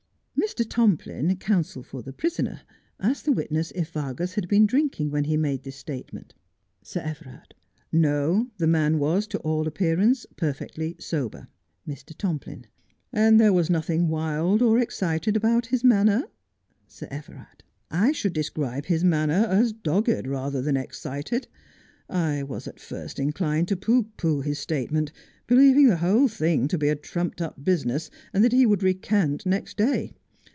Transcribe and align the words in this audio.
Mr. 0.43 0.67
Tomplin, 0.67 1.33
counsel 1.39 1.81
for 1.83 2.01
the 2.01 2.11
prisoner, 2.11 2.61
asked 2.99 3.23
the 3.25 3.31
witness 3.31 3.71
if 3.75 3.91
Vargas 3.91 4.33
had 4.33 4.47
been 4.49 4.65
drinking 4.65 5.09
when 5.11 5.23
he 5.25 5.37
made 5.37 5.61
this 5.63 5.75
statement. 5.77 6.33
Sir 6.81 6.99
Everard: 7.01 7.53
No, 7.91 8.49
the 8.57 8.65
man 8.67 8.97
was, 8.99 9.27
to 9.27 9.37
all 9.41 9.65
appearance, 9.67 10.25
perfectly 10.35 10.97
sober. 10.99 11.47
Mr. 11.87 12.17
Tomplin: 12.17 12.65
And 13.13 13.39
there 13.39 13.53
was 13.53 13.69
nothing 13.69 14.09
wild 14.09 14.61
or 14.63 14.77
excited 14.79 15.37
about 15.37 15.67
his 15.67 15.83
manner 15.85 16.23
I 16.25 16.29
Sir 16.87 17.07
Everard: 17.11 17.63
I 17.91 18.11
should 18.11 18.33
describe 18.33 18.87
his 18.87 19.03
manner 19.05 19.45
as 19.47 19.71
dogged 19.71 20.25
rather 20.27 20.61
than 20.61 20.75
excited. 20.75 21.47
I 22.09 22.43
was 22.43 22.67
at 22.67 22.79
first 22.79 23.19
inclined 23.19 23.67
to 23.69 23.77
pooh 23.77 24.05
pooh 24.17 24.41
his 24.41 24.57
statement, 24.59 25.11
believing 25.47 25.87
the 25.87 25.97
whole 25.97 26.27
thing 26.27 26.67
to 26.69 26.79
be 26.79 26.89
a 26.89 26.95
trumped 26.95 27.41
up 27.41 27.63
business, 27.63 28.09
and 28.33 28.43
that 28.43 28.51
he 28.51 28.65
would 28.65 28.81
recant 28.83 29.45
next 29.45 29.77
day. 29.77 30.13